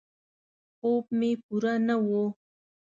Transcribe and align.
خوب 0.77 1.05
مې 1.17 1.31
پوره 1.43 1.73
نه 1.87 1.95
و. 2.05 2.09